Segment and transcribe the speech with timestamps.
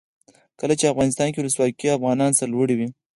[0.59, 2.87] کله چې افغانستان کې ولسواکي وي افغانان سرلوړي وي.